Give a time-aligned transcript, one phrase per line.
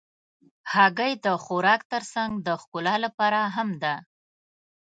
[0.73, 3.95] هګۍ د خوراک تر څنګ د ښکلا لپاره هم ده.